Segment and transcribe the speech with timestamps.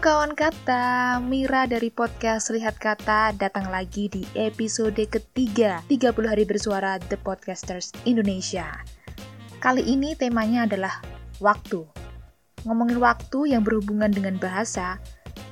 [0.00, 6.96] kawan kata, Mira dari podcast Lihat Kata datang lagi di episode ketiga 30 hari bersuara
[6.96, 8.80] The Podcasters Indonesia.
[9.60, 11.04] Kali ini temanya adalah
[11.44, 11.84] waktu.
[12.64, 14.96] Ngomongin waktu yang berhubungan dengan bahasa,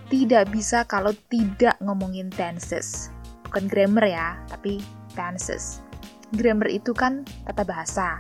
[0.09, 3.13] tidak bisa kalau tidak ngomongin tenses.
[3.45, 4.81] Bukan grammar ya, tapi
[5.13, 5.85] tenses.
[6.33, 8.17] Grammar itu kan tata bahasa.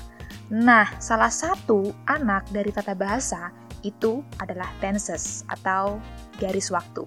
[0.53, 3.48] Nah, salah satu anak dari tata bahasa
[3.87, 6.02] itu adalah tenses atau
[6.38, 7.05] garis waktu.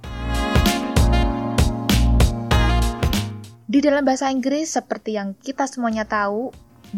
[3.71, 6.51] Di dalam bahasa Inggris, seperti yang kita semuanya tahu,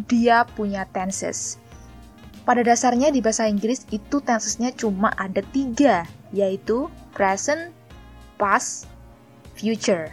[0.09, 1.61] dia punya tenses.
[2.43, 7.69] Pada dasarnya di bahasa Inggris itu tensesnya cuma ada tiga, yaitu present,
[8.41, 8.89] past,
[9.53, 10.09] future.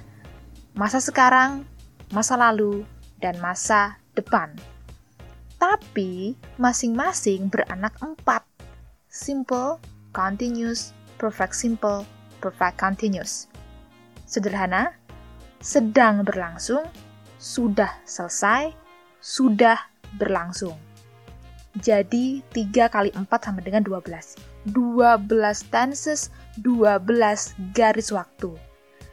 [0.77, 1.65] Masa sekarang,
[2.13, 2.85] masa lalu,
[3.25, 4.53] dan masa depan.
[5.57, 8.45] Tapi masing-masing beranak empat
[9.11, 9.83] simple,
[10.15, 12.09] continuous, perfect simple,
[12.41, 13.53] perfect continuous.
[14.25, 14.97] Sederhana,
[15.61, 16.89] sedang berlangsung,
[17.37, 18.73] sudah selesai,
[19.21, 19.77] sudah
[20.17, 20.81] berlangsung.
[21.77, 24.73] Jadi 3 kali 4 sama dengan 12.
[24.73, 28.57] 12 tenses, 12 garis waktu.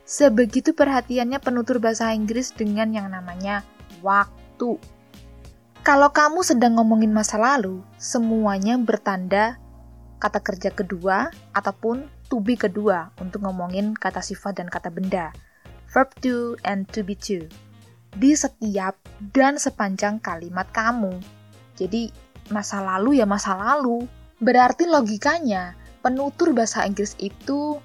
[0.08, 3.68] Sebegitu perhatiannya penutur bahasa Inggris dengan yang namanya
[4.00, 4.80] waktu.
[5.84, 9.60] Kalau kamu sedang ngomongin masa lalu, semuanya bertanda
[10.18, 15.32] kata kerja kedua ataupun to be kedua untuk ngomongin kata sifat dan kata benda.
[15.88, 17.48] Verb to and to be to.
[18.18, 18.98] Di setiap
[19.32, 21.16] dan sepanjang kalimat kamu.
[21.78, 22.12] Jadi
[22.50, 24.10] masa lalu ya masa lalu.
[24.38, 25.74] Berarti logikanya
[26.06, 27.82] penutur bahasa Inggris itu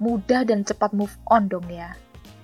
[0.00, 1.94] mudah dan cepat move on dong ya.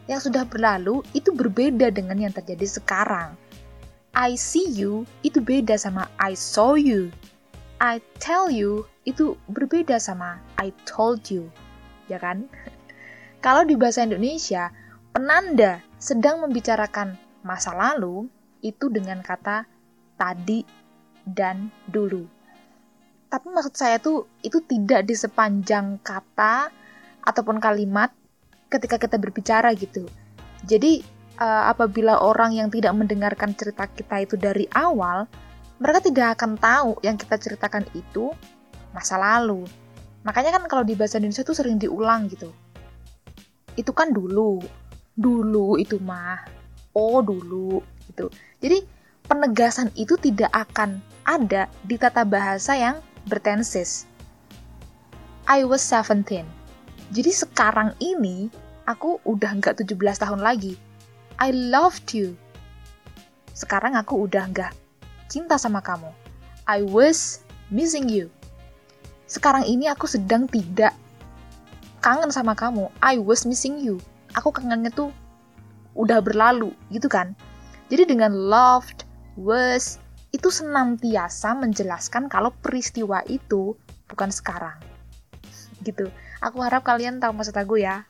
[0.07, 3.35] Yang sudah berlalu itu berbeda dengan yang terjadi sekarang.
[4.17, 7.13] I see you itu beda sama I saw you.
[7.77, 11.53] I tell you itu berbeda sama I told you,
[12.09, 12.49] ya kan?
[13.45, 14.73] Kalau di bahasa Indonesia,
[15.13, 18.33] penanda sedang membicarakan masa lalu
[18.65, 19.69] itu dengan kata
[20.17, 20.65] tadi
[21.29, 22.25] dan dulu.
[23.29, 26.73] Tapi maksud saya tuh itu tidak di sepanjang kata
[27.29, 28.09] ataupun kalimat
[28.73, 30.09] ketika kita berbicara gitu.
[30.65, 31.05] Jadi
[31.37, 35.29] uh, apabila orang yang tidak mendengarkan cerita kita itu dari awal,
[35.77, 38.33] mereka tidak akan tahu yang kita ceritakan itu
[38.97, 39.69] masa lalu.
[40.25, 42.51] Makanya kan kalau di bahasa Indonesia tuh sering diulang gitu.
[43.77, 44.65] Itu kan dulu.
[45.13, 46.41] Dulu itu mah.
[46.97, 48.33] Oh, dulu gitu.
[48.65, 48.81] Jadi
[49.29, 50.99] penegasan itu tidak akan
[51.29, 52.97] ada di tata bahasa yang
[53.29, 54.09] bertenses.
[55.45, 56.43] I was 17.
[57.13, 58.49] Jadi sekarang ini
[58.89, 60.75] aku udah nggak 17 tahun lagi.
[61.37, 62.35] I loved you.
[63.53, 64.86] Sekarang aku udah nggak
[65.27, 66.11] cinta sama kamu.
[66.67, 68.31] I was missing you.
[69.27, 70.95] Sekarang ini aku sedang tidak
[72.03, 72.87] kangen sama kamu.
[73.03, 73.99] I was missing you.
[74.39, 75.11] Aku kangennya tuh
[75.99, 77.35] udah berlalu, gitu kan?
[77.91, 79.07] Jadi dengan loved,
[79.39, 79.99] was,
[80.31, 83.75] itu senantiasa menjelaskan kalau peristiwa itu
[84.11, 84.77] bukan sekarang.
[85.83, 86.11] Gitu.
[86.45, 88.05] Aku harap kalian tahu maksud aku ya.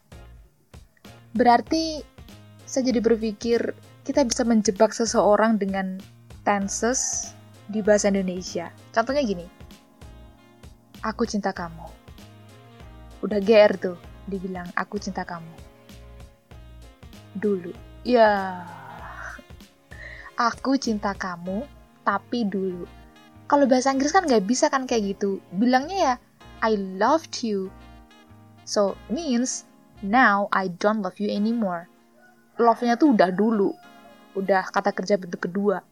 [1.37, 2.03] Berarti
[2.67, 6.03] saya jadi berpikir kita bisa menjebak seseorang dengan
[6.47, 7.35] tenses
[7.67, 8.71] di bahasa Indonesia.
[8.95, 9.43] Contohnya gini,
[11.03, 11.91] aku cinta kamu.
[13.27, 13.99] Udah GR tuh,
[14.31, 15.51] dibilang aku cinta kamu.
[17.35, 17.75] Dulu.
[18.07, 18.63] Ya,
[20.39, 21.67] aku cinta kamu,
[22.07, 22.87] tapi dulu.
[23.51, 25.43] Kalau bahasa Inggris kan nggak bisa kan kayak gitu.
[25.51, 26.15] Bilangnya ya,
[26.63, 27.75] I loved you.
[28.63, 29.67] So, means,
[30.07, 31.91] now I don't love you anymore.
[32.63, 33.75] Love-nya tuh udah dulu.
[34.39, 35.83] Udah kata kerja bentuk kedua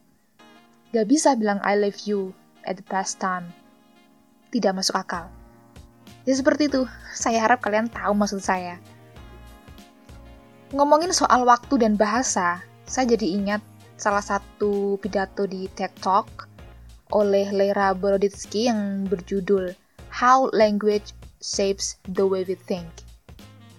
[0.95, 2.31] Gak bisa bilang I love you
[2.63, 3.51] at the past time.
[4.55, 5.27] Tidak masuk akal.
[6.23, 8.79] Ya seperti itu, saya harap kalian tahu maksud saya.
[10.71, 13.59] Ngomongin soal waktu dan bahasa, saya jadi ingat
[13.99, 16.47] salah satu pidato di TED Talk
[17.11, 19.75] oleh Lera Boroditsky yang berjudul
[20.15, 21.11] How Language
[21.43, 22.87] Shapes the Way We Think.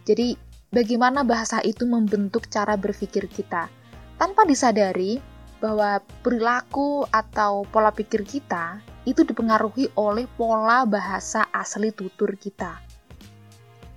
[0.05, 0.37] Jadi,
[0.69, 3.73] bagaimana bahasa itu membentuk cara berpikir kita.
[4.20, 5.17] Tanpa disadari,
[5.58, 12.82] bahwa perilaku atau pola pikir kita itu dipengaruhi oleh pola bahasa asli tutur kita.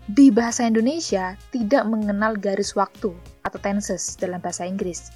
[0.09, 3.13] Di bahasa Indonesia tidak mengenal garis waktu
[3.45, 5.13] atau tenses dalam bahasa Inggris.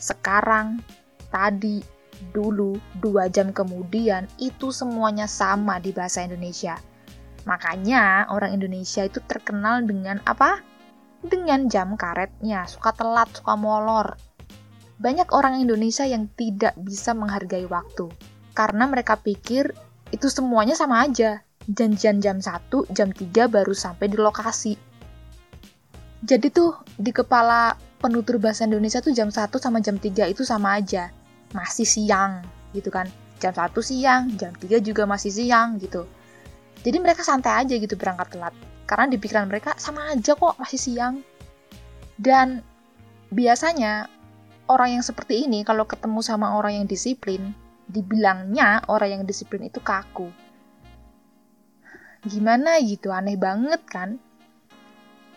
[0.00, 0.80] Sekarang,
[1.28, 1.84] tadi,
[2.32, 6.80] dulu, dua jam kemudian, itu semuanya sama di bahasa Indonesia.
[7.44, 10.64] Makanya orang Indonesia itu terkenal dengan apa?
[11.20, 14.16] Dengan jam karetnya, suka telat, suka molor,
[15.02, 18.06] banyak orang Indonesia yang tidak bisa menghargai waktu
[18.54, 19.74] karena mereka pikir
[20.14, 21.42] itu semuanya sama aja.
[21.62, 24.74] janjian jam 1, jam 3 baru sampai di lokasi.
[26.22, 30.74] Jadi tuh di kepala penutur bahasa Indonesia tuh jam 1 sama jam 3 itu sama
[30.74, 31.14] aja.
[31.54, 32.42] Masih siang
[32.74, 33.06] gitu kan.
[33.38, 36.02] Jam 1 siang, jam 3 juga masih siang gitu.
[36.82, 38.54] Jadi mereka santai aja gitu berangkat telat.
[38.82, 41.22] Karena di pikiran mereka sama aja kok masih siang.
[42.18, 42.58] Dan
[43.30, 44.10] biasanya
[44.72, 47.52] orang yang seperti ini kalau ketemu sama orang yang disiplin,
[47.86, 50.32] dibilangnya orang yang disiplin itu kaku
[52.22, 54.14] Gimana gitu, aneh banget kan?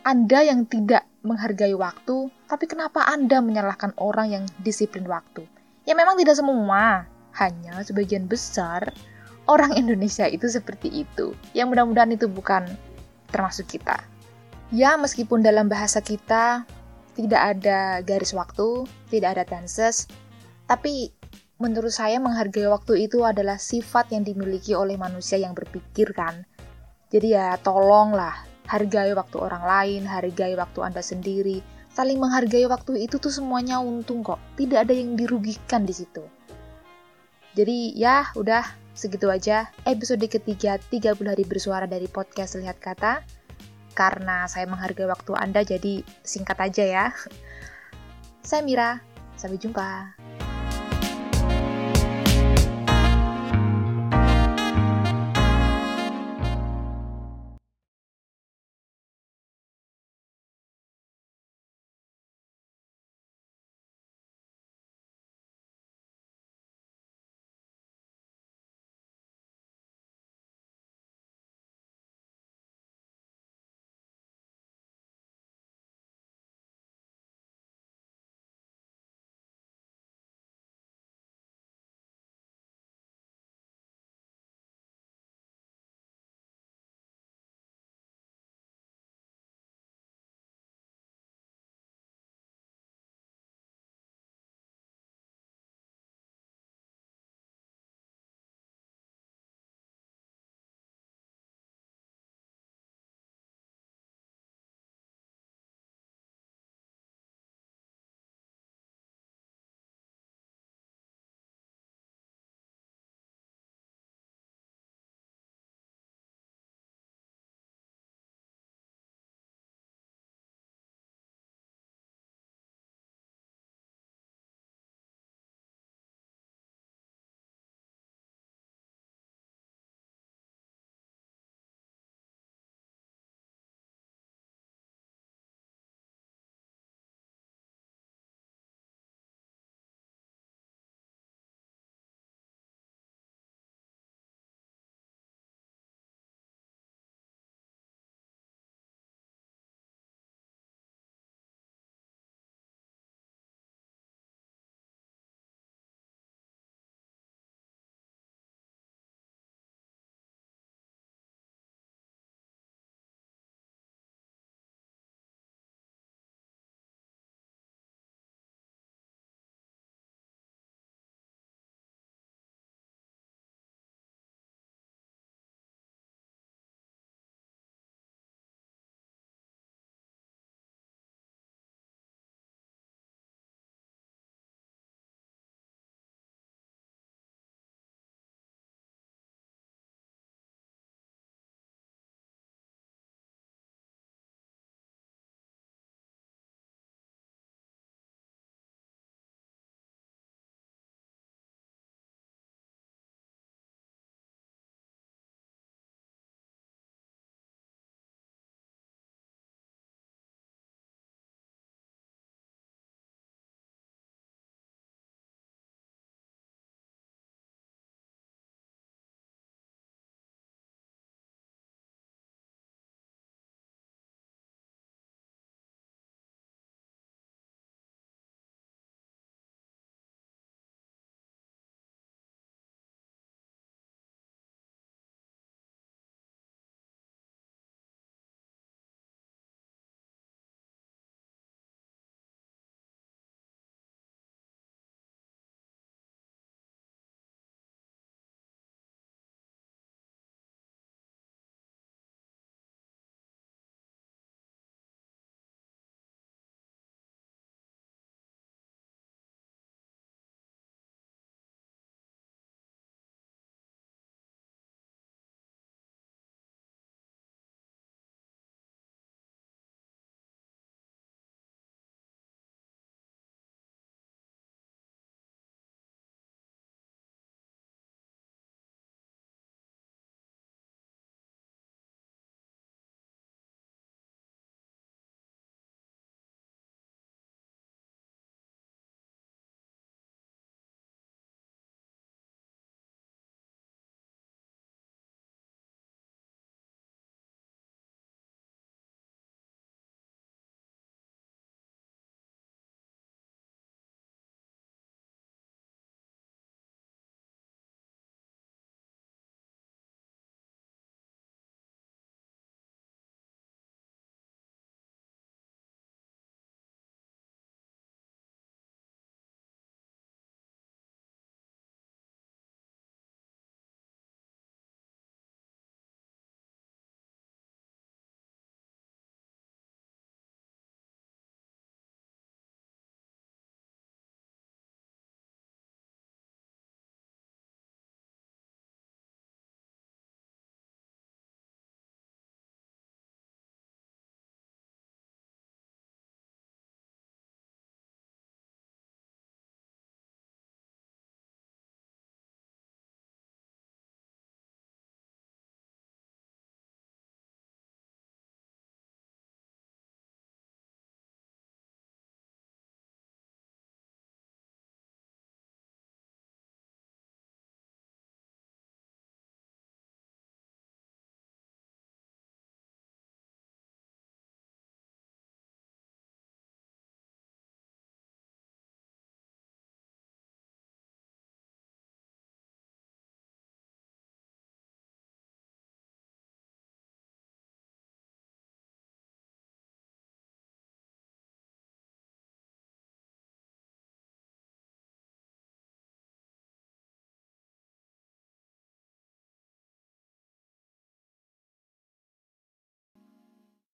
[0.05, 5.49] Anda yang tidak menghargai waktu, tapi kenapa Anda menyalahkan orang yang disiplin waktu?
[5.89, 7.09] Ya memang tidak semua,
[7.41, 8.93] hanya sebagian besar
[9.49, 11.33] orang Indonesia itu seperti itu.
[11.57, 12.69] Yang mudah-mudahan itu bukan
[13.33, 13.97] termasuk kita.
[14.69, 16.69] Ya, meskipun dalam bahasa kita
[17.15, 20.05] tidak ada garis waktu, tidak ada tenses,
[20.67, 21.15] tapi
[21.55, 26.43] menurut saya menghargai waktu itu adalah sifat yang dimiliki oleh manusia yang berpikir kan.
[27.07, 28.35] Jadi ya tolonglah
[28.67, 31.63] hargai waktu orang lain, hargai waktu Anda sendiri.
[31.95, 34.41] Saling menghargai waktu itu tuh semuanya untung kok.
[34.59, 36.27] Tidak ada yang dirugikan di situ.
[37.55, 43.23] Jadi ya udah segitu aja episode ketiga 30 hari bersuara dari podcast Lihat Kata.
[43.95, 47.05] Karena saya menghargai waktu Anda jadi singkat aja ya.
[48.45, 49.01] Saya Mira,
[49.33, 50.13] sampai jumpa.